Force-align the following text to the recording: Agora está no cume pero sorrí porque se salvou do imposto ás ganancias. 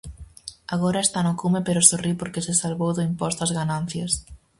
Agora 0.75 0.99
está 1.05 1.19
no 1.23 1.33
cume 1.39 1.59
pero 1.67 1.85
sorrí 1.89 2.13
porque 2.21 2.45
se 2.47 2.53
salvou 2.61 2.91
do 2.93 3.05
imposto 3.09 3.39
ás 3.45 3.55
ganancias. 3.59 4.11